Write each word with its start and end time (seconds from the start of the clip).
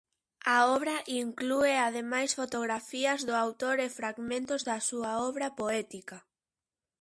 A 0.55 0.57
obra 0.77 0.95
inclúe 1.23 1.73
ademais 1.87 2.31
fotografías 2.39 3.19
do 3.27 3.33
autor 3.45 3.77
e 3.85 3.87
fragmentos 3.99 4.61
da 4.69 4.77
súa 4.89 5.11
obra 5.29 5.47
poética. 5.59 6.17